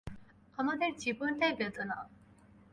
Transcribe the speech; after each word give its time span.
আমার 0.57 0.77
জীবনটাই 0.97 1.53
বেদনা। 1.59 1.97